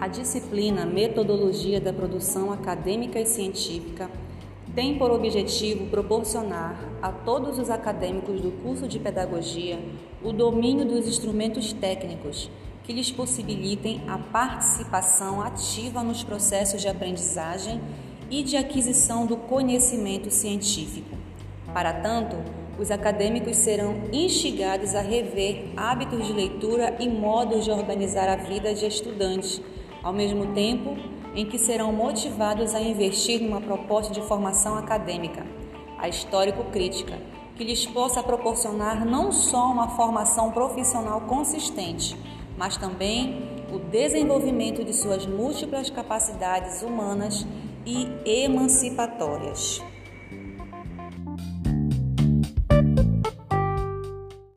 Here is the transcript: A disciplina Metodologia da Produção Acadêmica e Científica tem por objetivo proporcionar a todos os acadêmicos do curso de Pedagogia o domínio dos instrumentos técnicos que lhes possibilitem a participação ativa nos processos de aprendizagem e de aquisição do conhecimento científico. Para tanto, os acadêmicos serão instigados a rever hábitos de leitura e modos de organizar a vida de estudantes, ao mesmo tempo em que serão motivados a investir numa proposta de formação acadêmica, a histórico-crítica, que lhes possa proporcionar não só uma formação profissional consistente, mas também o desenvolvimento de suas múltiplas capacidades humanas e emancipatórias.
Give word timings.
A 0.00 0.08
disciplina 0.08 0.86
Metodologia 0.86 1.78
da 1.78 1.92
Produção 1.92 2.50
Acadêmica 2.50 3.20
e 3.20 3.26
Científica 3.26 4.10
tem 4.74 4.96
por 4.96 5.10
objetivo 5.10 5.88
proporcionar 5.88 6.74
a 7.02 7.12
todos 7.12 7.58
os 7.58 7.68
acadêmicos 7.68 8.40
do 8.40 8.50
curso 8.62 8.88
de 8.88 8.98
Pedagogia 8.98 9.78
o 10.24 10.32
domínio 10.32 10.86
dos 10.86 11.06
instrumentos 11.06 11.74
técnicos 11.74 12.50
que 12.82 12.94
lhes 12.94 13.12
possibilitem 13.12 14.00
a 14.08 14.16
participação 14.16 15.42
ativa 15.42 16.02
nos 16.02 16.24
processos 16.24 16.80
de 16.80 16.88
aprendizagem 16.88 17.78
e 18.30 18.42
de 18.42 18.56
aquisição 18.56 19.26
do 19.26 19.36
conhecimento 19.36 20.30
científico. 20.30 21.14
Para 21.74 21.92
tanto, 21.92 22.36
os 22.80 22.90
acadêmicos 22.90 23.58
serão 23.58 23.94
instigados 24.10 24.94
a 24.94 25.02
rever 25.02 25.66
hábitos 25.76 26.26
de 26.26 26.32
leitura 26.32 26.96
e 26.98 27.06
modos 27.06 27.66
de 27.66 27.70
organizar 27.70 28.30
a 28.30 28.36
vida 28.36 28.72
de 28.72 28.86
estudantes, 28.86 29.60
ao 30.02 30.12
mesmo 30.12 30.52
tempo 30.54 30.96
em 31.34 31.46
que 31.46 31.58
serão 31.58 31.92
motivados 31.92 32.74
a 32.74 32.80
investir 32.80 33.40
numa 33.40 33.60
proposta 33.60 34.12
de 34.12 34.20
formação 34.22 34.76
acadêmica, 34.76 35.46
a 35.98 36.08
histórico-crítica, 36.08 37.18
que 37.56 37.64
lhes 37.64 37.86
possa 37.86 38.22
proporcionar 38.22 39.04
não 39.04 39.30
só 39.30 39.70
uma 39.70 39.88
formação 39.88 40.50
profissional 40.50 41.20
consistente, 41.22 42.16
mas 42.56 42.76
também 42.76 43.60
o 43.72 43.78
desenvolvimento 43.78 44.84
de 44.84 44.92
suas 44.92 45.26
múltiplas 45.26 45.90
capacidades 45.90 46.82
humanas 46.82 47.46
e 47.86 48.08
emancipatórias. 48.24 49.82